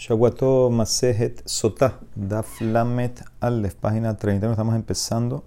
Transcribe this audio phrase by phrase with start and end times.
[0.00, 4.50] Shawato Masejet Sotah, Daflamet Aleph, página 30.
[4.50, 5.44] Estamos empezando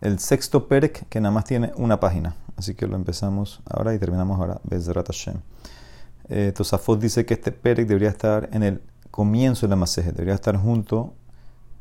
[0.00, 2.36] el sexto Perek, que nada más tiene una página.
[2.56, 4.62] Así que lo empezamos ahora y terminamos ahora.
[4.64, 5.42] Bezrat Hashem.
[6.30, 8.80] Eh, Tosafot dice que este Perek debería estar en el
[9.10, 11.12] comienzo de la Masejet, debería estar junto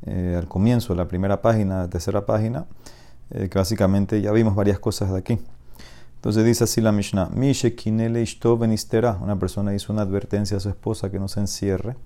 [0.06, 2.66] eh, al comienzo de la primera página, la tercera página,
[3.30, 5.40] eh, que básicamente ya vimos varias cosas de aquí.
[6.26, 7.30] Entonces dice así la Mishnah,
[9.22, 11.98] una persona hizo una advertencia a su esposa que no se encierre,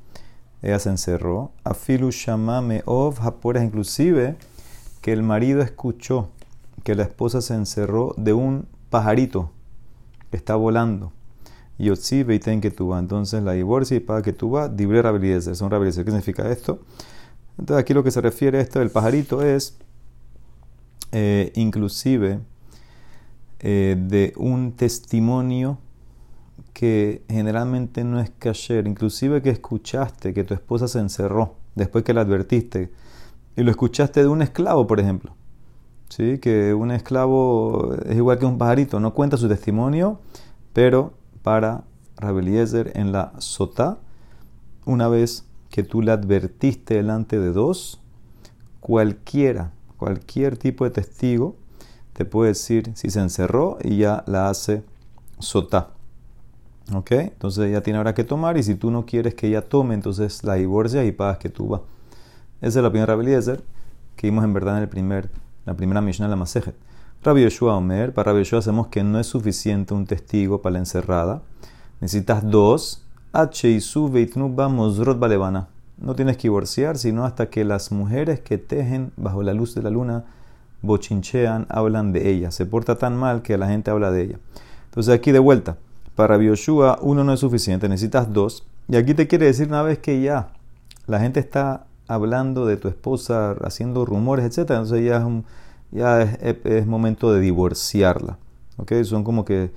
[0.62, 3.16] ella se encerró, afilu shamame ov
[3.64, 4.36] inclusive
[5.00, 6.32] que el marido escuchó
[6.84, 9.52] que la esposa se encerró de un pajarito
[10.32, 11.14] que está volando.
[11.78, 13.00] Y y ten que tuba.
[13.00, 15.56] Entonces la divorcia y paga que tuba, dibre rabeliezer.
[15.56, 16.82] Son ¿Qué significa esto?
[17.58, 19.78] Entonces aquí lo que se refiere a esto del pajarito es
[21.14, 22.42] eh, inclusive
[23.62, 25.80] eh, de un testimonio
[26.74, 32.14] que generalmente no es kasher, inclusive que escuchaste que tu esposa se encerró después que
[32.14, 32.90] la advertiste
[33.56, 35.36] y lo escuchaste de un esclavo, por ejemplo.
[36.08, 36.40] ¿Sí?
[36.40, 40.20] Que un esclavo es igual que un pajarito, no cuenta su testimonio,
[40.74, 41.84] pero para
[42.18, 44.00] Rabeliezer en la sota,
[44.86, 48.02] una vez que tú la advertiste delante de dos,
[48.80, 51.56] cualquiera, cualquier tipo de testigo,
[52.20, 54.84] te puede decir si se encerró y ya la hace
[55.40, 55.92] sota.
[56.94, 57.12] ¿Ok?
[57.12, 60.44] Entonces ella tiene ahora que tomar y si tú no quieres que ella tome, entonces
[60.44, 61.82] la divorcia y pagas que tú vas.
[62.60, 63.34] Esa es la primera Rabbi
[64.18, 65.30] que vimos en verdad en el primer,
[65.66, 66.76] la primera Mishnah de la Masejet.
[67.24, 70.80] Rabbi Yeshua Omer, para Rabbi Yeshua hacemos que no es suficiente un testigo para la
[70.80, 71.42] encerrada.
[72.02, 73.06] Necesitas dos.
[73.32, 75.70] H y su balevana.
[75.98, 79.84] No tienes que divorciar, sino hasta que las mujeres que tejen bajo la luz de
[79.84, 80.26] la luna
[80.82, 82.52] bochinchean, hablan de ella.
[82.52, 84.40] Se porta tan mal que la gente habla de ella.
[84.86, 85.78] Entonces aquí de vuelta,
[86.16, 88.66] para Bioshua uno no es suficiente, necesitas dos.
[88.88, 90.50] Y aquí te quiere decir una vez que ya
[91.08, 94.72] la gente está hablando de tu esposa, haciendo rumores, etc.
[94.72, 95.24] Entonces ya es,
[95.92, 98.38] ya es, momento de divorciarla.
[98.78, 99.04] ¿okay?
[99.06, 99.72] Son como que,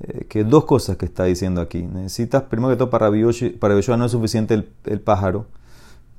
[0.00, 1.82] eh, que, dos cosas que está diciendo aquí.
[1.82, 5.46] Necesitas, primero que todo, para Bioshua, para no es suficiente el pájaro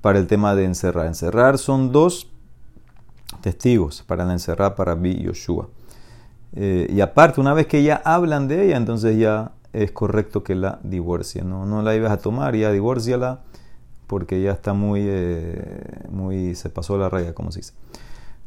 [0.04, 1.08] para el tema de encerrar.
[1.08, 2.30] Encerrar son dos
[3.42, 5.70] testigos para la encerrar para Bi Yoshua.
[6.56, 10.56] Eh, y aparte, una vez que ya hablan de ella, entonces ya es correcto que
[10.56, 11.44] la divorcie.
[11.44, 13.42] No, no la ibas a tomar, ya divórciala,
[14.08, 17.74] porque ya está muy, eh, muy, se pasó la raya, como se dice.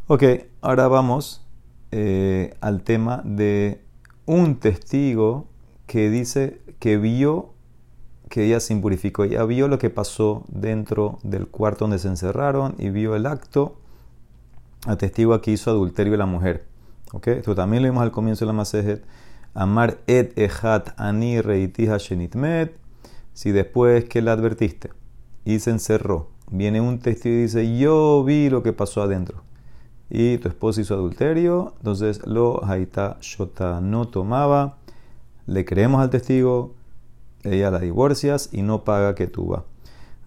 [0.07, 0.23] Ok,
[0.61, 1.45] ahora vamos
[1.91, 3.83] eh, al tema de
[4.25, 5.49] un testigo
[5.87, 7.51] que dice que vio
[8.29, 9.25] que ella se impurificó.
[9.25, 13.77] ya vio lo que pasó dentro del cuarto donde se encerraron y vio el acto
[14.87, 16.65] atestigua que hizo adulterio la mujer.
[17.13, 17.29] ¿Ok?
[17.29, 19.05] Esto también lo vimos al comienzo de la Masejet.
[19.55, 22.77] Amar et ejat ani reitija shenitmet.
[23.33, 24.91] Si después que la advertiste
[25.45, 29.43] y se encerró, viene un testigo y dice, yo vi lo que pasó adentro.
[30.09, 34.79] Y tu esposo hizo adulterio, entonces lo haita shota no tomaba.
[35.47, 36.75] Le creemos al testigo,
[37.43, 39.57] ella la divorcias y no paga que tú.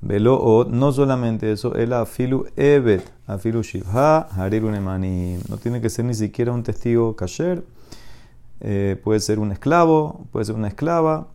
[0.01, 6.05] Velo o no solamente eso, el afilu evet, afilu shivha, hariru No tiene que ser
[6.05, 7.63] ni siquiera un testigo kasher.
[8.61, 11.27] Eh, puede ser un esclavo, puede ser una esclava.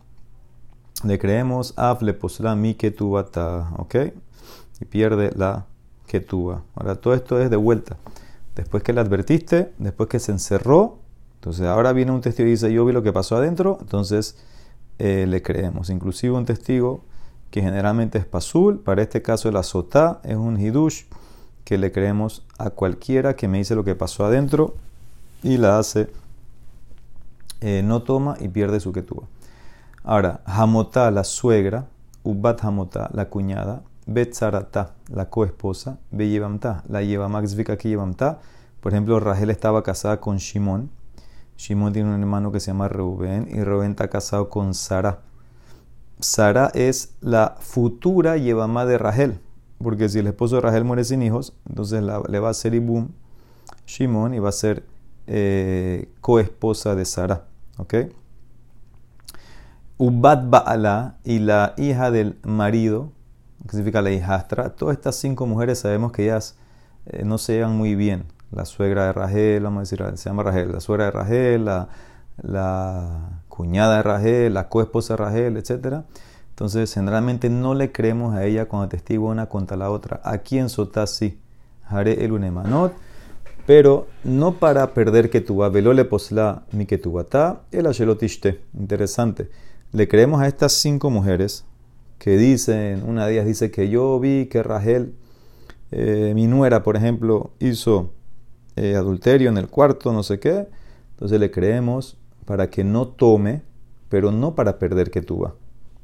[1.03, 3.95] Le creemos af le posla mi ketubata, ¿ok?
[4.81, 5.65] Y pierde la
[6.07, 6.63] ketuba.
[6.73, 7.97] Ahora todo esto es de vuelta.
[8.55, 10.99] Después que le advertiste, después que se encerró,
[11.35, 14.37] entonces ahora viene un testigo y dice yo vi lo que pasó adentro, entonces
[14.97, 15.91] eh, le creemos.
[15.91, 17.03] Inclusive un testigo
[17.55, 18.81] que generalmente es pasul.
[18.81, 21.03] Para este caso, el azotá es un hidush
[21.63, 24.75] que le creemos a cualquiera que me dice lo que pasó adentro
[25.41, 26.09] y la hace,
[27.61, 29.23] eh, no toma y pierde su ketúa.
[30.03, 31.85] Ahora, hamotá, la suegra,
[32.25, 38.39] ubat hamotá, la cuñada, betzarata, la coesposa, beyevamta, la yevamaxvika que yevamta.
[38.81, 40.89] Por ejemplo, Rachel estaba casada con Shimón.
[41.55, 45.19] Shimón tiene un hermano que se llama Reuben y Reuben está casado con Sara.
[46.19, 49.39] Sara es la futura Yevamá de Rahel,
[49.79, 53.09] porque si el esposo de Rahel muere sin hijos, entonces le va a ser Ibum
[53.85, 54.85] Shimon y va a ser
[55.27, 57.45] eh, coesposa de Sara.
[57.77, 57.95] ¿Ok?
[59.97, 63.11] Ubat Ba'ala y la hija del marido,
[63.63, 66.55] que significa la hijastra, todas estas cinco mujeres sabemos que ellas
[67.05, 68.25] eh, no se llevan muy bien.
[68.51, 71.89] La suegra de Rahel, vamos a decir, se llama Rahel, la suegra de Rahel, la,
[72.41, 76.03] la cuñada de Rachel, la coesposa de Rachel, etc.
[76.49, 80.21] Entonces, generalmente no le creemos a ella cuando testigo una contra la otra.
[80.23, 81.39] Aquí en Sotá sí,
[81.85, 82.93] haré el unemanot,
[83.65, 87.17] pero no para perder que tu velo le posla mi que tu
[87.71, 88.61] el ashelotishte.
[88.77, 89.49] Interesante.
[89.91, 91.65] Le creemos a estas cinco mujeres
[92.17, 95.15] que dicen, una de ellas dice que yo vi que Rachel,
[95.91, 98.11] eh, mi nuera, por ejemplo, hizo
[98.75, 100.67] eh, adulterio en el cuarto, no sé qué.
[101.11, 103.61] Entonces le creemos para que no tome,
[104.09, 105.47] pero no para perder tú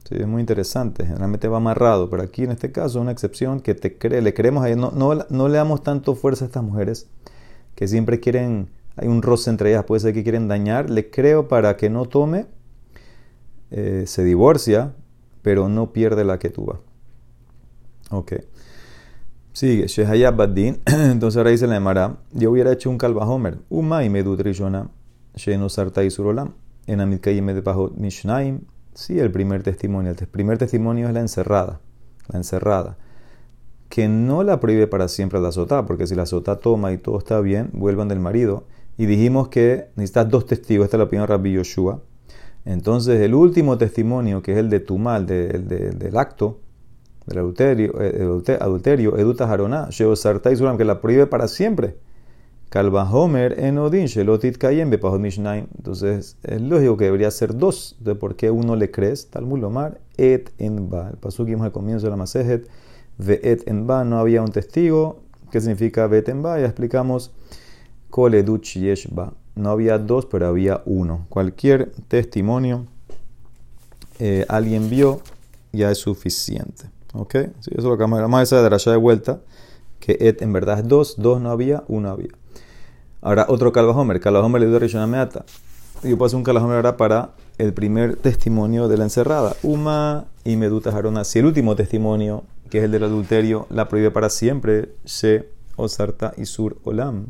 [0.04, 3.62] Sí, es muy interesante, generalmente va amarrado, pero aquí en este caso es una excepción
[3.62, 6.64] que te cree, le creemos a no, no, no le damos tanto fuerza a estas
[6.64, 7.08] mujeres
[7.76, 11.48] que siempre quieren, hay un roce entre ellas, puede ser que quieren dañar, le creo
[11.48, 12.48] para que no tome,
[13.70, 14.94] eh, se divorcia,
[15.42, 16.80] pero no pierde la tuva.
[18.10, 18.34] Ok.
[19.54, 20.82] Sigue, Shehayab Badin.
[20.86, 24.90] Entonces ahora dice la Emara, yo hubiera hecho un kalvahomer, uma y medut rishona,
[25.36, 26.54] sheno sarta y surolam,
[26.88, 27.64] en amitkayim de
[27.96, 28.62] mishnaim.
[28.94, 30.12] Sí, el primer testimonio.
[30.12, 31.80] El primer testimonio es la encerrada,
[32.28, 32.98] la encerrada,
[33.90, 37.18] que no la prohíbe para siempre la sotá, porque si la sotá toma y todo
[37.18, 38.66] está bien, vuelvan del marido.
[38.98, 42.02] Y dijimos que necesitas dos testigos, esta es la opinión de Rabbi Yoshua.
[42.66, 46.60] Entonces, el último testimonio, que es el de tu mal, del acto,
[47.26, 51.96] del adulterio, eh, adulterio eduta jaroná, suram, que la prohíbe para siempre.
[52.72, 54.90] Kalva Homer en Odin, Shelotit Kayem,
[55.20, 55.68] Mishnaim.
[55.78, 57.98] Entonces, es lógico que debería ser dos.
[58.00, 59.30] ¿De por qué uno le crees?
[59.30, 61.10] Talmud Lomar, Et en Ba.
[61.12, 62.68] El paso que vimos al comienzo de la Masejet,
[63.20, 65.20] Ve Et en Ba, no había un testigo.
[65.52, 66.60] ¿Qué significa Ve en Ba?
[66.60, 67.32] Ya explicamos,
[68.10, 71.26] Kol Educh Yesh Ba no había dos, pero había uno.
[71.30, 72.86] Cualquier testimonio
[74.20, 75.22] eh, alguien vio
[75.72, 76.90] ya es suficiente.
[77.14, 77.36] ¿Ok?
[77.36, 79.42] Eso es lo que vamos a esa de de vuelta,
[80.00, 82.30] que et en verdad es dos, dos no había, uno había.
[83.24, 85.46] Ahora otro Calvajomer, Calvajomer le dio Rishona Meata.
[86.02, 87.30] Yo puedo hacer un Calvajomer ahora para
[87.60, 89.56] el primer testimonio de la encerrada.
[89.62, 91.24] Uma y Meduta Jarona.
[91.24, 96.34] Si el último testimonio, que es el del adulterio, la prohíbe para siempre, se Osarta
[96.36, 97.28] y Sur Olam.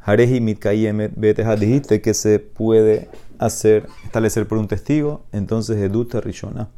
[0.00, 3.08] Hareji mitkayemet beteja, dijiste que se puede
[3.40, 6.68] hacer, establecer por un testigo, entonces eduta rishona.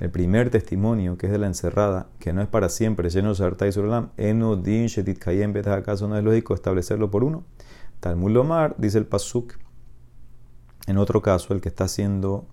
[0.00, 3.68] El primer testimonio, que es de la encerrada, que no es para siempre, lleno de
[3.68, 7.44] y surolam, eno din shetit kayem acaso no es lógico establecerlo por uno.
[8.00, 9.58] Talmud Lomar, dice el Pasuk,
[10.86, 12.46] en otro caso, el que está haciendo,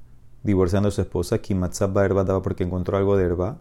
[0.44, 3.60] divorciando a su esposa, kimatzab daba porque encontró algo de herba,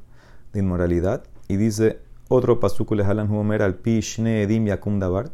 [0.52, 5.30] de inmoralidad, y dice otro Pasuk, le jalan huomer al pishne edim yakum dabar,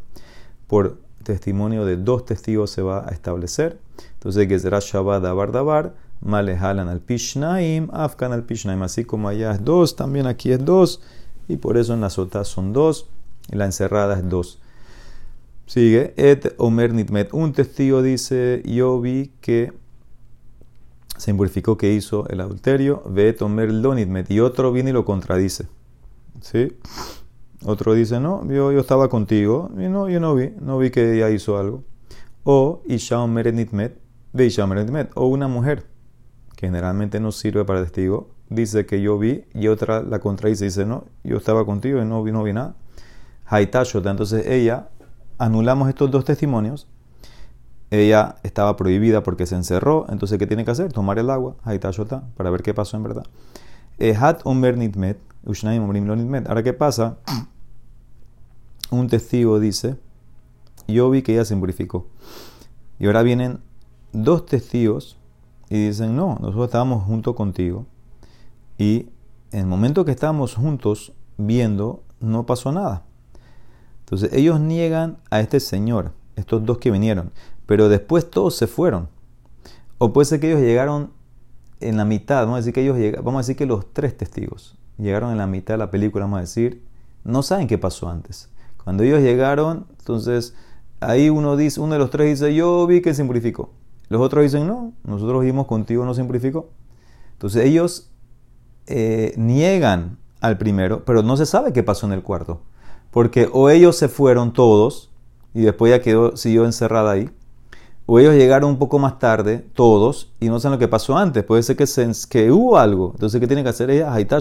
[0.66, 3.78] por testimonio de dos testigos se va a establecer.
[4.14, 8.82] Entonces, que será Shabbat Dabar Dabar, Malehalan al Pishnaim, Afkan al Pishnaim.
[8.82, 11.00] Así como allá es dos, también aquí es dos.
[11.48, 13.08] Y por eso en la sota son dos,
[13.50, 14.60] y la encerrada es dos.
[15.66, 17.32] Sigue, Et Omer Nitmet.
[17.32, 19.72] Un testigo dice: Yo vi que
[21.16, 23.02] se impurificó que hizo el adulterio.
[23.06, 24.30] Vet Omer Lonitmet.
[24.30, 25.66] Y otro viene y lo contradice.
[26.40, 26.72] ¿Sí?
[27.64, 31.14] Otro dice, no, yo, yo estaba contigo y no, yo no vi, no vi que
[31.14, 31.84] ella hizo algo.
[32.42, 33.96] O Isha Merenitmet,
[34.32, 35.86] de Isha Merenitmet, o una mujer,
[36.62, 41.06] generalmente no sirve para testigo, dice que yo vi y otra la contradice dice, no,
[41.24, 42.76] yo estaba contigo y no vi, no vi nada.
[43.46, 44.88] Haitashota, entonces ella,
[45.38, 46.86] anulamos estos dos testimonios,
[47.90, 50.92] ella estaba prohibida porque se encerró, entonces ¿qué tiene que hacer?
[50.92, 53.24] Tomar el agua, Haitashota, para ver qué pasó en verdad.
[54.20, 55.18] Hat Nitmet,
[56.46, 57.18] Ahora, ¿qué pasa?
[58.92, 59.96] Un testigo dice,
[60.86, 62.06] yo vi que ella se impurificó.
[63.00, 63.58] Y ahora vienen
[64.12, 65.18] dos testigos
[65.72, 67.86] y dicen, no, nosotros estábamos junto contigo.
[68.76, 69.06] Y
[69.52, 73.04] en el momento que estábamos juntos viendo, no pasó nada.
[74.00, 77.32] Entonces ellos niegan a este señor, estos dos que vinieron,
[77.64, 79.08] pero después todos se fueron.
[79.96, 81.10] O puede ser que ellos llegaron
[81.80, 84.76] en la mitad, vamos a decir que ellos vamos a decir que los tres testigos
[84.98, 86.84] llegaron en la mitad de la película, vamos a decir,
[87.24, 88.50] no saben qué pasó antes.
[88.84, 90.54] Cuando ellos llegaron, entonces
[91.00, 93.70] ahí uno dice, uno de los tres dice, yo vi que se purificó.
[94.12, 96.68] Los otros dicen, no, nosotros vimos contigo, no se purificó.
[97.32, 98.10] Entonces ellos
[98.86, 102.60] eh, niegan al primero, pero no se sabe qué pasó en el cuarto.
[103.10, 105.10] Porque o ellos se fueron todos
[105.54, 107.30] y después ya quedó, siguió encerrada ahí,
[108.06, 111.44] o ellos llegaron un poco más tarde, todos, y no saben lo que pasó antes.
[111.44, 111.86] Puede ser que,
[112.28, 113.12] que hubo algo.
[113.14, 114.12] Entonces, ¿qué tiene que hacer ella?
[114.12, 114.38] Haitá.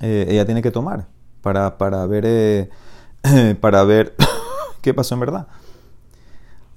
[0.00, 1.06] Eh, ella tiene que tomar
[1.40, 2.70] para, para ver, eh,
[3.60, 4.14] para ver
[4.82, 5.46] qué pasó en verdad.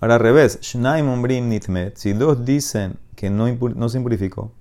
[0.05, 4.51] Ahora al revés, si dos dicen que no, no se impurificó,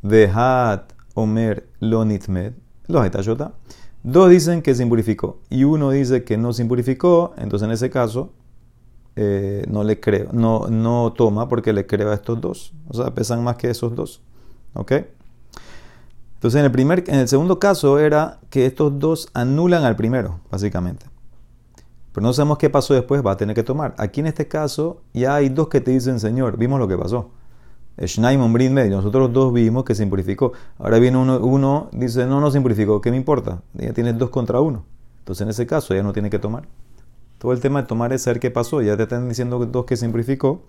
[0.00, 2.54] Vehat Omer Lo Nitmet,
[2.86, 3.52] los Shotá.
[4.02, 7.90] Dos dicen que se impurificó y uno dice que no se impurificó, entonces en ese
[7.90, 8.32] caso
[9.16, 12.72] eh, no le creo, no, no toma porque le creo a estos dos.
[12.88, 14.22] O sea, pesan más que esos dos.
[14.72, 14.92] ¿Ok?
[16.36, 20.40] Entonces, en el, primer, en el segundo caso era que estos dos anulan al primero,
[20.50, 21.04] básicamente.
[22.18, 23.94] Pero no sabemos qué pasó después, va a tener que tomar.
[23.96, 27.30] Aquí en este caso ya hay dos que te dicen, Señor, vimos lo que pasó.
[27.96, 28.96] Shnaim Ombrin medio.
[28.96, 30.52] Nosotros dos vimos que se impurificó.
[30.80, 33.00] Ahora viene uno, uno, dice, no, no se impurificó.
[33.00, 33.62] ¿Qué me importa?
[33.74, 34.84] Ya tienes dos contra uno.
[35.20, 36.66] Entonces en ese caso ya no tiene que tomar.
[37.38, 38.82] Todo el tema de tomar es saber qué pasó.
[38.82, 40.62] Ya te están diciendo dos que se impurificó.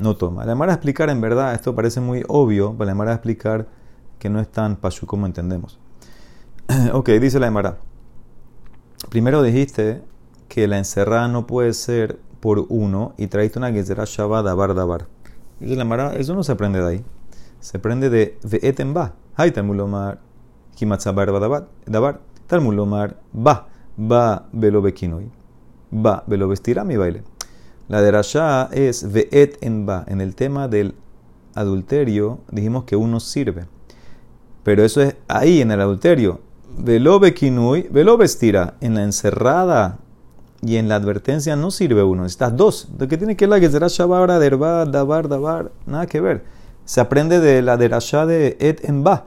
[0.00, 0.44] No toma.
[0.44, 3.68] La manera de explicar, en verdad, esto parece muy obvio, pero la manera de explicar
[4.18, 5.78] que no es tan pashu como entendemos.
[6.92, 7.78] ok, dice la Emara.
[9.10, 10.02] Primero dijiste
[10.48, 14.74] que la encerrada no puede ser por uno y traíste una que será Shabbat Dabar
[14.74, 15.06] Dabar.
[15.60, 17.04] Dice la Mara, eso no se aprende de ahí.
[17.60, 18.94] Se aprende de Ve'etem
[19.36, 20.20] Hay Talmulomar,
[20.78, 21.32] Himatzabar
[21.86, 22.20] Dabar.
[22.46, 25.30] Talmulomar, Ba, Ba Velo Bekinoi.
[25.90, 27.22] Ba Velo Vestirá mi baile.
[27.88, 30.04] La de Rasha es Ve'et en Ba.
[30.08, 30.94] En el tema del
[31.54, 33.66] adulterio dijimos que uno sirve.
[34.62, 36.40] Pero eso es ahí en el adulterio.
[36.76, 38.74] Velo Bekinui, Velo Vestira.
[38.80, 39.98] En la encerrada
[40.62, 42.88] y en la advertencia no sirve uno, estas dos.
[42.98, 45.72] ¿De qué tiene que ver la que será Shabara, Derba, Dabar, Dabar?
[45.86, 46.44] Nada que ver.
[46.84, 49.26] Se aprende de la derashá de Et en Ba.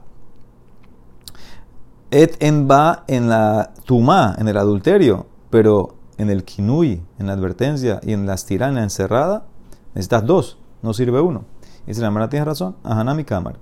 [2.11, 7.33] Et en Ba en la Tumá, en el adulterio, pero en el Kinui, en la
[7.33, 9.45] advertencia y en la estirana encerrada,
[9.93, 11.45] necesitas dos, no sirve uno.
[11.85, 12.75] Y si la hermana tiene razón,
[13.15, 13.57] mi cámara.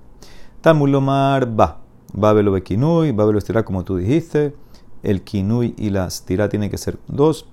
[0.60, 1.85] Tamulomar Ba.
[2.16, 4.54] Ba velo Kinui, Ba velo estirá como tú dijiste.
[5.04, 7.46] El Kinui y la estirá tienen que ser dos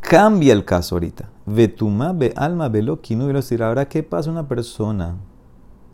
[0.00, 1.28] cambia el caso ahorita.
[1.44, 5.16] Vetuma be alma velo kinu decir, ahora qué pasa una persona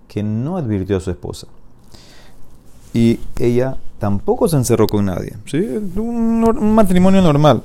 [0.07, 1.47] que no advirtió a su esposa
[2.93, 5.59] y ella tampoco se encerró con nadie, ¿sí?
[5.97, 7.63] Un, matrimonio normal.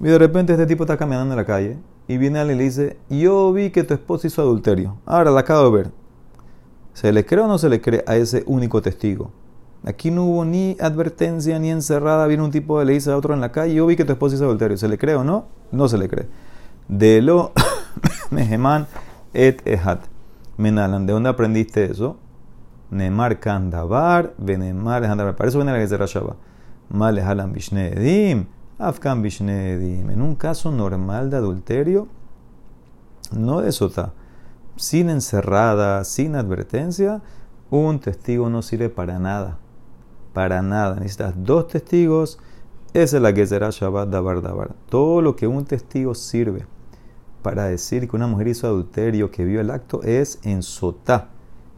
[0.00, 1.76] Y de repente este tipo está caminando en la calle
[2.08, 5.40] y viene alguien y le dice, yo vi que tu esposa hizo adulterio, ahora la
[5.40, 5.90] acabo de ver.
[6.94, 9.30] ¿Se le cree o no se le cree a ese único testigo?
[9.84, 12.26] Aquí no hubo ni advertencia ni encerrada.
[12.26, 14.36] Viene un tipo le dice a otro en la calle: Yo vi que tu esposa
[14.36, 14.76] hizo adulterio.
[14.78, 15.46] ¿Se le cree o no?
[15.72, 16.28] No se le cree.
[16.88, 17.52] De lo
[18.30, 18.86] meheman
[19.34, 20.04] et ehat.
[20.56, 21.04] Menalan.
[21.04, 22.16] ¿De dónde aprendiste eso?
[22.90, 25.36] Nemar kandabar, venemar ehandabar.
[25.36, 26.36] Para eso viene la que se rachaba.
[26.88, 28.46] Mal halan bishneedim,
[28.78, 30.10] afkan bishneedim.
[30.10, 32.06] En un caso normal de adulterio,
[33.32, 34.12] no de sota,
[34.76, 37.22] sin encerrada, sin advertencia,
[37.70, 39.58] un testigo no sirve para nada
[40.34, 40.96] para nada.
[40.96, 42.38] Necesitas dos testigos.
[42.92, 44.74] Esa es la que será Shabbat Dabar Dabar.
[44.90, 46.66] Todo lo que un testigo sirve
[47.42, 51.30] para decir que una mujer hizo adulterio, que vio el acto, es en sotá,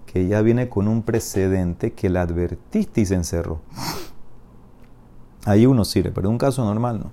[0.07, 3.61] que ya viene con un precedente que la advertiste y se encerró.
[5.45, 7.13] Ahí uno sirve, pero en un caso normal no.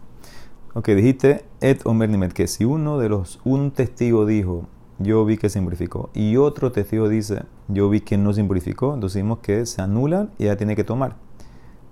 [0.76, 4.68] Ok, dijiste et omer nimet, que si uno de los, un testigo dijo,
[5.00, 8.94] yo vi que se impurificó, y otro testigo dice, yo vi que no se impurificó,
[8.94, 11.16] entonces decimos que se anulan y ya tiene que tomar.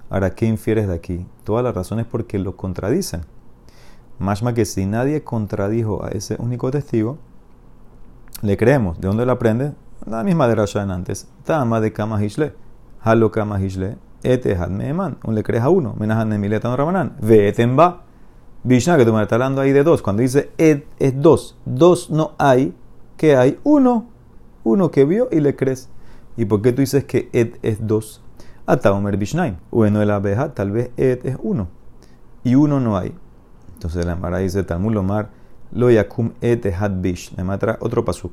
[0.09, 1.25] Ahora, ¿qué infieres de aquí?
[1.45, 3.21] Todas las razones porque lo contradicen.
[4.19, 7.17] Más que si nadie contradijo a ese único testigo,
[8.41, 8.99] le creemos.
[8.99, 9.73] ¿De dónde lo aprende?
[10.05, 11.27] La misma de Rashan antes.
[11.43, 12.53] Tama de Kama Hishle.
[13.01, 13.97] Halo Kama Hishle.
[14.21, 15.17] Etehad Meeman.
[15.23, 15.95] Un le crees a uno.
[15.97, 17.15] Menahan Nemileta no Rabanan.
[17.21, 18.03] Veten va.
[18.63, 20.01] Vishna, que tú me estás hablando ahí de dos.
[20.01, 21.57] Cuando dice et es dos.
[21.65, 22.75] Dos no hay.
[23.21, 23.59] ¿Qué hay?
[23.63, 24.07] Uno.
[24.63, 25.89] Uno que vio y le crees.
[26.37, 28.19] ¿Y por qué tú dices que et es dos?
[28.65, 29.57] Ataomer Bishnaim.
[29.69, 31.67] Bueno, la abeja, tal vez et es uno.
[32.43, 33.13] Y uno no hay.
[33.75, 35.29] Entonces la Mara dice Talmud Lomar,
[35.71, 37.31] lo yakum et had bish.
[37.37, 38.31] Le matra otro pasuk.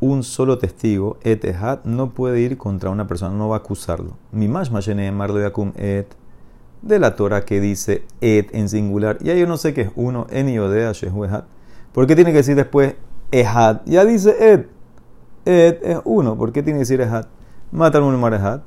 [0.00, 4.16] Un solo testigo, et had, no puede ir contra una persona, no va a acusarlo.
[4.32, 6.08] Mi más mar lo yakum et.
[6.82, 9.18] De la Torah que dice et en singular.
[9.20, 11.44] Y ahí yo no sé qué es uno, en iodea shehu ehad.
[11.94, 12.96] ¿Por qué tiene que decir después
[13.30, 13.80] ehad?
[13.86, 14.68] Ya dice et.
[15.46, 16.36] Et es uno.
[16.36, 17.26] ¿Por qué tiene que decir ehad?
[17.70, 18.62] Matar un marehat.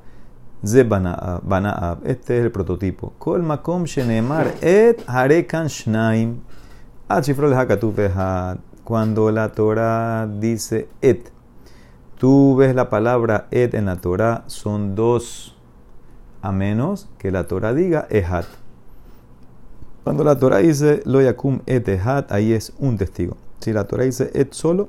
[0.66, 2.00] Ze banaab.
[2.06, 3.14] Este es el prototipo.
[3.20, 6.40] Kol makom shenemar et harekan shnaim.
[7.10, 8.60] Achifrol hakatufehad.
[8.88, 11.30] Cuando la Torah dice et,
[12.18, 15.58] tú ves la palabra et en la Torah, son dos,
[16.42, 18.46] a menos que la Torah diga ehat.
[20.08, 23.36] Cuando la Torah dice lo yakum et ehat, ahí es un testigo.
[23.60, 24.88] Si la Torah dice et solo,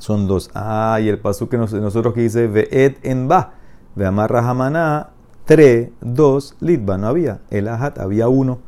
[0.00, 0.50] son dos.
[0.54, 3.54] Ah, y el paso que nosotros que dice Ve'et en ba.
[3.94, 5.10] Ve amarra hamaná,
[5.44, 6.98] tre, dos, litba.
[6.98, 7.42] No había.
[7.50, 8.58] El ahat había uno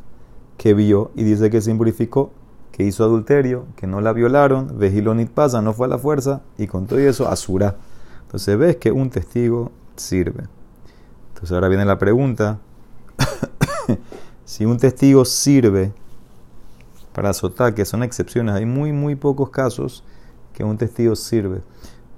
[0.56, 2.30] que vio y dice que se impurificó,
[2.70, 4.78] que hizo adulterio, que no la violaron.
[4.78, 6.42] Vejilonit pasa, no fue a la fuerza.
[6.58, 7.74] Y con todo eso, asura.
[8.22, 10.44] Entonces ves que un testigo sirve.
[11.30, 12.60] Entonces ahora viene la pregunta.
[14.44, 15.92] Si un testigo sirve
[17.12, 20.04] para azotar, que son excepciones, hay muy, muy pocos casos
[20.52, 21.62] que un testigo sirve.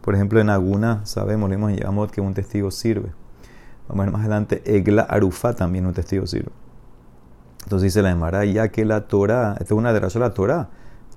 [0.00, 3.10] Por ejemplo, en Aguna sabemos, le llamado que un testigo sirve.
[3.88, 6.50] Vamos a ver más adelante, Egla Arufa también un testigo sirve.
[7.64, 10.68] Entonces dice la Emara, ya que la Torah, esta es una de la Torah,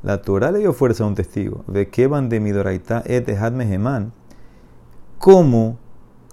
[0.01, 1.63] La Torah le dio fuerza a un testigo.
[1.67, 4.13] Ve que van de midoraita et meheman.
[5.19, 5.77] ¿Cómo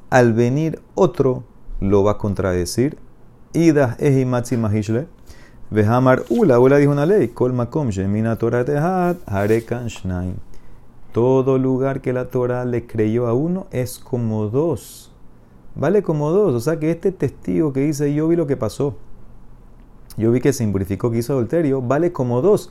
[0.09, 1.45] al venir otro
[1.81, 2.97] lo va a contradecir?
[3.57, 5.07] Ida ehimatzi mahishle.
[5.71, 6.61] Vehamar ula.
[6.61, 7.29] Ula dijo una ley.
[7.29, 10.35] Kol makom shemina Torah tehad harekan shnaim.
[11.13, 15.11] Todo lugar que la Torah le creyó a uno es como dos.
[15.75, 16.55] Vale como dos.
[16.55, 18.97] O sea que este testigo que dice yo vi lo que pasó.
[20.19, 21.81] Yo vi que se impurificó que hizo adulterio.
[21.81, 22.71] Vale como dos.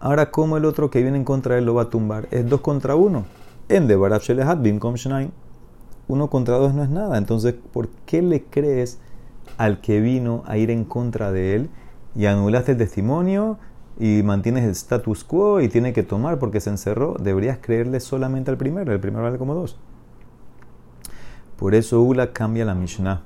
[0.00, 2.28] Ahora, ¿cómo el otro que viene en contra de él lo va a tumbar?
[2.30, 3.26] Es dos contra uno.
[3.68, 4.80] En de Bim
[6.08, 7.18] Uno contra dos no es nada.
[7.18, 8.98] Entonces, ¿por qué le crees
[9.58, 11.70] al que vino a ir en contra de él
[12.14, 13.58] y anulaste el testimonio
[13.98, 17.16] y mantienes el status quo y tiene que tomar porque se encerró?
[17.20, 18.92] Deberías creerle solamente al primero.
[18.92, 19.76] El primero vale como dos.
[21.58, 23.22] Por eso Ula cambia la Mishnah.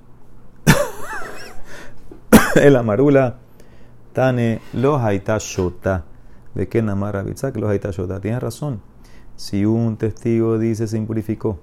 [2.56, 3.36] el amarula
[4.14, 6.06] tane lo haita shota.
[6.54, 8.20] ¿De qué Namara que los Haitashota?
[8.20, 8.82] Tienes razón.
[9.36, 11.58] Si un testigo dice se impurificó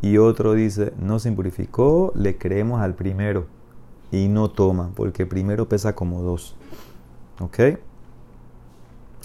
[0.00, 3.46] y otro dice no se impurificó, le creemos al primero
[4.14, 6.54] y no toma, porque primero pesa como dos.
[7.40, 7.58] ¿Ok?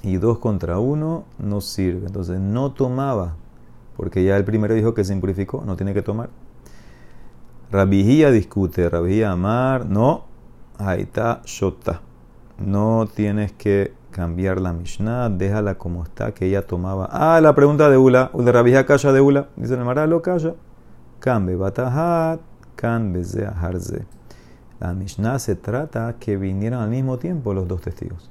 [0.01, 2.07] Y dos contra uno no sirve.
[2.07, 3.35] Entonces no tomaba,
[3.95, 6.29] porque ya el primero dijo que se impurificó, no tiene que tomar.
[7.71, 10.23] Rabijía discute, Rabijía Amar, no,
[10.79, 12.01] Haita Shota.
[12.57, 17.07] No tienes que cambiar la Mishnah, déjala como está, que ella tomaba.
[17.11, 20.55] Ah, la pregunta de Ula, de Rabija Kaya de Ula, dice el Maralo Kaya.
[21.19, 22.39] Cambe batahat,
[22.75, 23.13] kan
[23.61, 24.18] harze.
[24.79, 28.29] La Mishnah se trata que vinieran al mismo tiempo los dos testigos.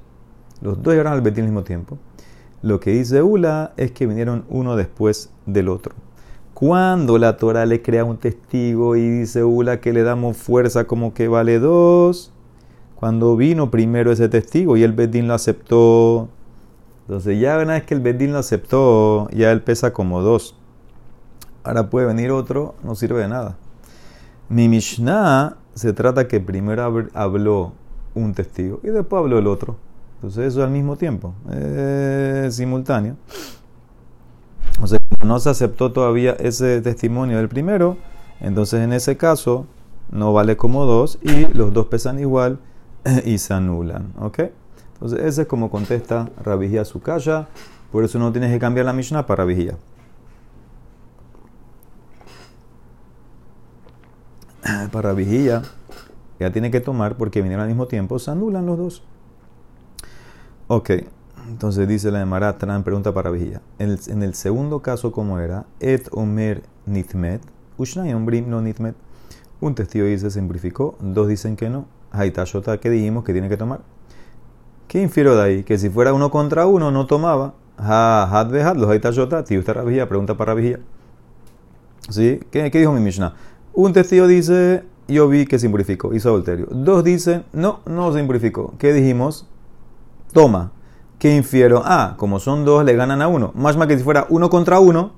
[0.61, 1.99] Los dos llegaron al Betín al mismo tiempo.
[2.63, 5.95] Lo que dice Ula es que vinieron uno después del otro.
[6.55, 11.15] Cuando la Torah le crea un testigo y dice Ula que le damos fuerza como
[11.15, 12.33] que vale dos,
[12.97, 16.29] cuando vino primero ese testigo y el Bedín lo aceptó.
[17.03, 20.57] Entonces ya una vez que el Bedín lo aceptó, ya él pesa como dos.
[21.63, 23.57] Ahora puede venir otro, no sirve de nada.
[24.49, 27.73] Mi Mishnah se trata que primero habló
[28.15, 29.77] un testigo y después habló el otro.
[30.17, 33.17] Entonces eso al mismo tiempo, es simultáneo.
[34.83, 37.97] O sea, no se aceptó todavía ese testimonio del primero,
[38.41, 39.67] entonces en ese caso
[40.11, 42.59] no vale como dos y los dos pesan igual
[43.25, 44.13] y se anulan.
[44.19, 44.41] ¿Ok?
[44.95, 47.49] Entonces, ese es como contesta Rabijía su casa.
[47.93, 49.77] Por eso no tienes que cambiar la Mishnah para Rabijía.
[54.93, 55.63] Para Rabijía,
[56.39, 59.03] ya tiene que tomar porque vinieron al mismo tiempo, se anulan los dos.
[60.69, 60.91] Ok,
[61.49, 63.63] entonces dice la de Maratran, pregunta para Rabijía.
[63.79, 65.65] En el, segundo caso, ¿cómo era?
[65.81, 67.41] Et omer nitmet,
[67.79, 68.95] ushnay ombrim no nitmet.
[69.61, 71.87] Un testigo dice simplificó, dos dicen que no.
[72.11, 73.81] Haitashota que dijimos que tiene que tomar.
[74.87, 75.65] ¿Qué infiero de ahí?
[75.65, 77.55] Que si fuera uno contra uno no tomaba.
[77.79, 80.81] Ha, had los Haitashota, tío, usted rabia, pregunta para rabia.
[82.09, 82.41] ¿Sí?
[82.51, 83.35] ¿Qué, ¿Qué, dijo mi Mishnah?
[83.81, 86.67] Un testigo dice, yo vi que se impurificó, hizo adulterio.
[86.69, 88.75] Dos dicen, no, no se.
[88.77, 89.47] ¿Qué dijimos?
[90.33, 90.73] Toma.
[91.21, 91.83] ¿Qué infiero?
[91.85, 93.53] Ah, como son dos, le ganan a uno.
[93.55, 95.13] Más más que si fuera uno contra uno,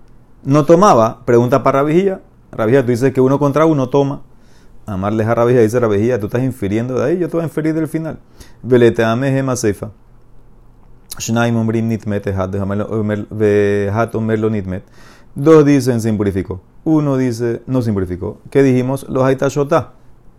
[0.45, 1.25] no tomaba.
[1.25, 2.21] Pregunta para Rabijía.
[2.53, 4.21] Rabijía, tú dices que uno contra uno toma.
[4.85, 7.73] Amarles a Rabija, dice Rabija, tú estás infiriendo de ahí, yo te voy a inferir
[7.73, 8.19] del final.
[8.63, 9.91] Velete ame seifa.
[11.19, 14.85] Shnaim ombrim nitmet, hat omerlo nitmet.
[15.35, 16.61] Dos dicen se impurificó.
[16.85, 18.39] Uno dice no se impurificó.
[18.51, 19.07] ¿Qué dijimos?
[19.09, 19.93] Los haitashotá.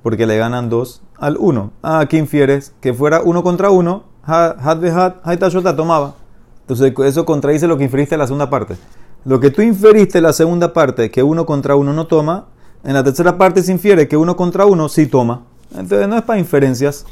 [0.04, 1.72] Porque le ganan dos al uno.
[1.84, 2.74] Ah, ¿qué infieres?
[2.82, 4.04] Que fuera uno contra uno.
[4.24, 6.16] Hat behat, haitashotá tomaba.
[6.62, 8.76] Entonces eso contradice lo que inferiste en la segunda parte.
[9.24, 12.48] Lo que tú inferiste en la segunda parte, que uno contra uno no toma,
[12.84, 15.44] en la tercera parte se infiere que uno contra uno sí toma.
[15.76, 17.06] Entonces no es para inferencias,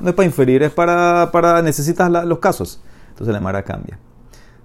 [0.00, 2.80] no es para inferir, es para, para necesitas los casos.
[3.10, 3.98] Entonces la Mara cambia.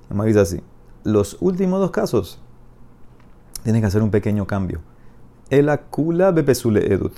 [0.10, 0.62] La Mara dice así:
[1.04, 2.40] los últimos dos casos
[3.64, 4.82] tienen que hacer un pequeño cambio.
[5.50, 7.14] El acula pesule edut.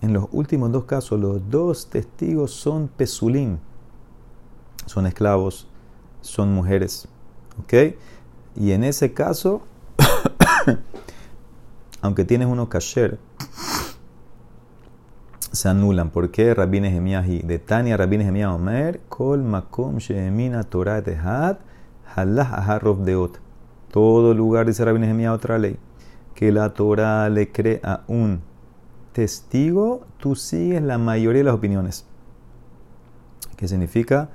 [0.00, 3.58] En los últimos dos casos, los dos testigos son pesulim.
[4.86, 5.68] Son esclavos,
[6.20, 7.08] son mujeres.
[7.62, 7.94] ¿Ok?
[8.56, 9.62] Y en ese caso,
[12.02, 13.18] aunque tienes uno kasher,
[15.52, 16.10] se anulan.
[16.10, 16.54] ¿Por qué?
[16.54, 21.60] Rabbi Nehemiah de Tania Rabbi Nehemiah Omer, Kol Makom Shemina Torah Tehat,
[22.16, 23.38] Halah Aharov Deot.
[23.92, 25.76] Todo lugar, dice Rabbi Nehemiah, otra ley,
[26.34, 28.40] que la Torah le cree a un
[29.12, 32.06] testigo, tú sigues la mayoría de las opiniones.
[33.56, 34.30] ¿Qué significa?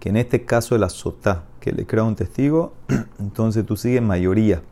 [0.00, 2.72] Que en este caso de la sotá, que le crea un testigo,
[3.20, 4.62] entonces tú sigues mayoría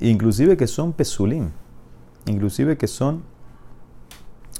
[0.00, 1.50] inclusive que son pesulim,
[2.26, 3.22] inclusive que son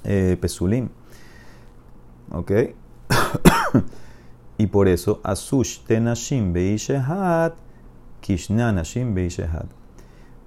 [0.05, 0.89] eh, pesulim.
[2.31, 2.53] ¿Ok?
[4.59, 7.55] Y por eso, asush tenashim beishehat.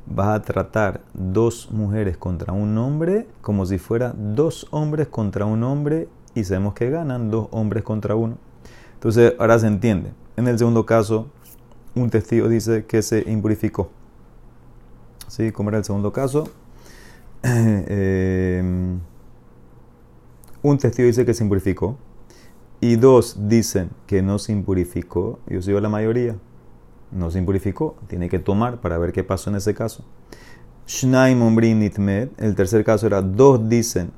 [0.06, 5.64] Vas a tratar dos mujeres contra un hombre como si fuera dos hombres contra un
[5.64, 8.38] hombre y sabemos que ganan dos hombres contra uno.
[8.96, 10.12] Entonces, ahora se entiende.
[10.36, 11.28] En el segundo caso,
[11.96, 13.90] un testigo dice que se impurificó.
[15.28, 15.52] ¿Sí?
[15.52, 16.50] ¿Cómo era el segundo caso?
[17.44, 19.00] Em,
[20.62, 21.98] un testigo dice que se impurificó
[22.80, 25.40] y dos dicen que no se impurificó.
[25.48, 26.36] Yo sigo la mayoría.
[27.16, 27.96] No se impurificó.
[28.08, 30.04] Tiene que tomar para ver qué pasó en ese caso.
[30.88, 32.30] Shnaim nitmed.
[32.38, 34.12] El tercer caso era dos dicen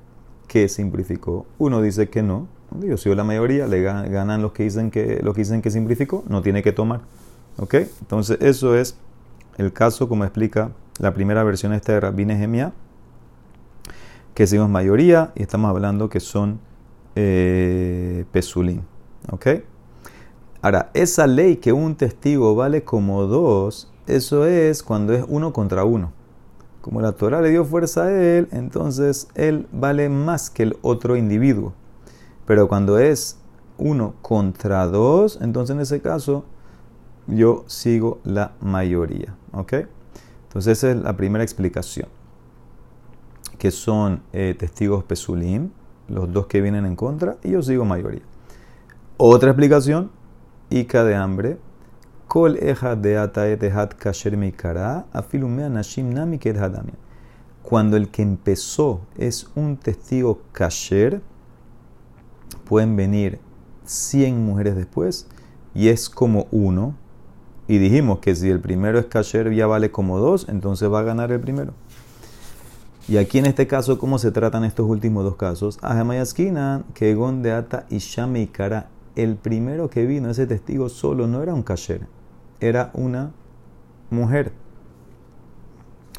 [0.47, 1.45] que se impurificó.
[1.57, 2.47] Uno dice que no.
[2.81, 3.67] Yo sigo la mayoría.
[3.67, 6.23] Le ganan los que dicen que, los que, dicen que se.
[6.27, 7.01] No tiene que tomar.
[7.57, 7.73] ¿Ok?
[8.01, 8.97] Entonces, eso es
[9.57, 12.73] el caso como explica la primera versión esta de Rabbi Nehemiah
[14.35, 16.59] que seguimos mayoría y estamos hablando que son
[17.15, 18.83] eh, pesulín.
[19.31, 19.47] ¿Ok?
[20.61, 25.83] Ahora, esa ley que un testigo vale como dos, eso es cuando es uno contra
[25.83, 26.11] uno.
[26.81, 31.15] Como la Torah le dio fuerza a él, entonces él vale más que el otro
[31.15, 31.73] individuo.
[32.45, 33.37] Pero cuando es
[33.77, 36.45] uno contra dos, entonces en ese caso
[37.27, 39.35] yo sigo la mayoría.
[39.51, 39.73] ¿Ok?
[40.47, 42.07] Entonces esa es la primera explicación
[43.57, 45.69] que son eh, testigos pesulim,
[46.07, 48.21] los dos que vienen en contra, y yo sigo mayoría.
[49.17, 50.11] Otra explicación,
[50.69, 51.57] Ika de hambre,
[52.27, 56.39] Kol eja de ataetehat kasher mikara, afilumea nashim nami
[57.61, 61.21] Cuando el que empezó es un testigo kasher,
[62.65, 63.39] pueden venir
[63.85, 65.27] 100 mujeres después
[65.73, 66.95] y es como uno.
[67.67, 71.03] Y dijimos que si el primero es kasher ya vale como dos, entonces va a
[71.03, 71.73] ganar el primero.
[73.07, 75.77] Y aquí en este caso, ¿cómo se tratan estos últimos dos casos?
[75.83, 81.53] Ajamayaskina, que de Ata y Kara, el primero que vino, ese testigo solo, no era
[81.53, 82.07] un kasher,
[82.59, 83.31] era una
[84.09, 84.51] mujer.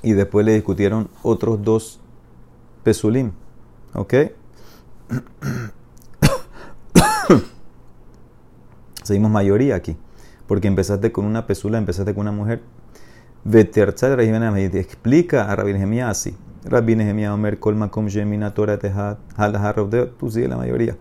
[0.02, 2.00] Y después le discutieron otros dos
[2.82, 3.32] pesulim.
[3.94, 4.14] ¿Ok?
[9.02, 9.96] Seguimos mayoría aquí.
[10.46, 12.62] Porque empezaste con una pesula, empezaste con una mujer.
[13.44, 16.36] Veterza de explica a Rabbi así.
[16.64, 19.52] Rabbi Nehemiah Omer Kol Makom Shemina Torah Tehat Hal
[19.90, 20.96] de tú sigue la mayoría.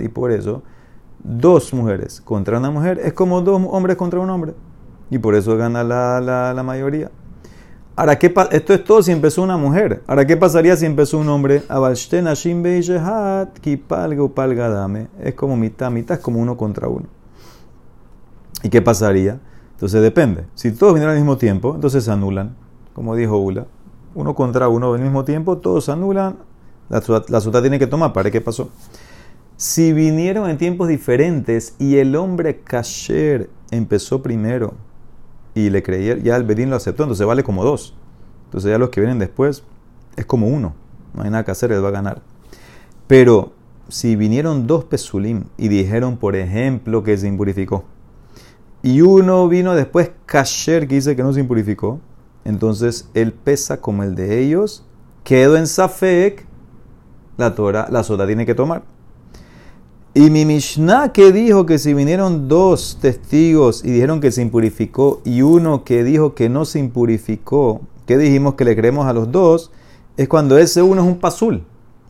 [0.00, 0.62] Y por eso
[1.22, 4.54] dos mujeres contra una mujer es como dos hombres contra un hombre
[5.10, 6.20] y por eso gana la,
[6.54, 7.10] la, mayoría.
[7.94, 10.02] Ahora, ¿qué esto es todo si empezó una mujer.
[10.06, 11.62] Ahora, ¿qué pasaría si empezó un hombre?
[15.20, 17.06] Es como mitad, mitad es como uno contra uno.
[18.62, 19.38] ¿Y qué pasaría?
[19.72, 20.44] Entonces depende.
[20.54, 22.56] Si todos vinieron al mismo tiempo, entonces se anulan.
[22.94, 23.66] Como dijo Ula,
[24.16, 26.36] uno contra uno al mismo tiempo, todos anulan.
[26.88, 28.12] La, la tiene que tomar.
[28.12, 28.70] ¿Para qué pasó?
[29.56, 34.74] Si vinieron en tiempos diferentes y el hombre kasher empezó primero
[35.54, 37.94] y le creyeron, ya el Bedín lo aceptó, entonces vale como dos.
[38.46, 39.62] Entonces ya los que vienen después
[40.16, 40.74] es como uno.
[41.14, 42.22] No hay nada que hacer, él va a ganar.
[43.06, 43.52] Pero
[43.88, 47.84] si vinieron dos pesulim y dijeron, por ejemplo, que se impurificó,
[48.82, 52.00] y uno vino después kasher, que dice que no se impurificó,
[52.46, 54.84] entonces él pesa como el de ellos,
[55.24, 56.46] quedó en Safek,
[57.36, 58.82] la Torah, la soda tiene que tomar.
[60.14, 65.20] Y mi Mishnah que dijo que si vinieron dos testigos y dijeron que se impurificó
[65.24, 69.30] y uno que dijo que no se impurificó, que dijimos que le creemos a los
[69.30, 69.72] dos,
[70.16, 71.64] es cuando ese uno es un pasul.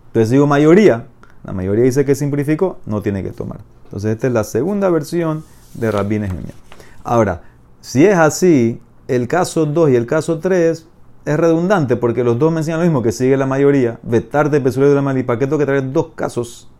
[0.08, 1.08] Entonces digo mayoría,
[1.44, 3.60] la mayoría dice que se impurificó, no tiene que tomar.
[3.84, 5.42] Entonces esta es la segunda versión
[5.74, 6.54] de Rabbi Nehemiah.
[7.02, 7.42] Ahora,
[7.80, 10.86] si es así, el caso 2 y el caso 3
[11.26, 13.98] es redundante porque los dos mencionan lo mismo, que sigue la mayoría.
[14.02, 15.24] Vetar de Pesulim de la Mali.
[15.24, 16.70] ¿Para qué tengo que traer dos casos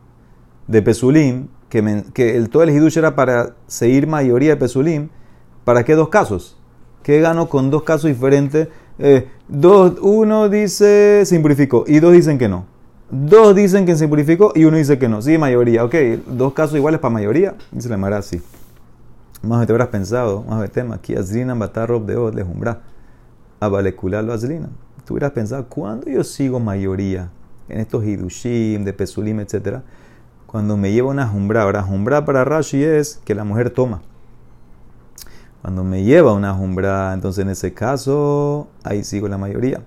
[0.69, 1.49] de Pesulim?
[1.69, 1.81] Que,
[2.37, 5.09] el, todo el Hidush era para seguir mayoría de Pesulim.
[5.65, 6.57] ¿Para qué dos casos?
[7.03, 8.69] ¿Qué gano con dos casos diferentes?
[8.99, 12.67] Eh, dos, uno dice se impurificó y dos dicen que no.
[13.11, 15.23] Dos dicen que se impurificó y uno dice que no.
[15.23, 15.85] Sí, mayoría.
[15.85, 15.95] Ok,
[16.29, 17.57] dos casos iguales para mayoría.
[17.73, 18.41] Dice la Mara así.
[19.47, 22.81] Más te habrás pensado, más tema, aquí Azlina Batarrob de Od, lejumbra,
[23.61, 23.93] lo.
[25.05, 27.31] Tú hubieras pensado, ¿cuándo yo sigo mayoría
[27.69, 29.85] en estos Hidushim, de Pesulim, etcétera?
[30.47, 31.63] Cuando me lleva una jumbra.
[31.63, 34.03] Ahora, jumbra para Rashi es que la mujer toma.
[35.63, 39.81] Cuando me lleva una jumbra, entonces en ese caso, ahí sigo la mayoría.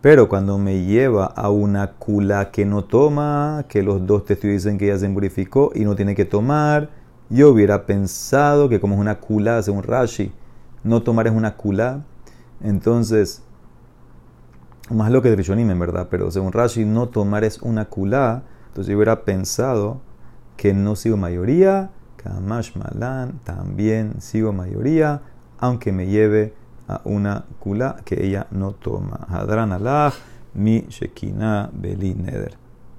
[0.00, 4.78] Pero cuando me lleva a una kula que no toma, que los dos testigos dicen
[4.78, 6.99] que ella se purificó y no tiene que tomar,
[7.30, 10.32] yo hubiera pensado que como es una kula, según Rashi,
[10.82, 12.02] no tomar es una kula.
[12.60, 13.42] Entonces,
[14.90, 18.90] más lo que Rishonim en verdad, pero según Rashi no tomar es una kulá, entonces
[18.90, 20.00] yo hubiera pensado
[20.56, 25.22] que no sigo mayoría, Kamash Malan, también sigo mayoría,
[25.58, 26.54] aunque me lleve
[26.88, 29.26] a una kulá que ella no toma.
[29.28, 29.72] Hadran
[30.54, 32.59] mi Shekinah Beli Neder.